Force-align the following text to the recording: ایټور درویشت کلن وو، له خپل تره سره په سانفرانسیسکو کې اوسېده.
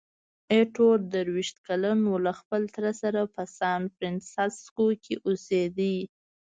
ایټور 0.53 0.97
درویشت 1.13 1.57
کلن 1.67 1.99
وو، 2.05 2.17
له 2.25 2.31
خپل 2.39 2.61
تره 2.75 2.91
سره 3.01 3.21
په 3.33 3.41
سانفرانسیسکو 3.59 4.87
کې 5.03 5.15
اوسېده. 5.27 5.93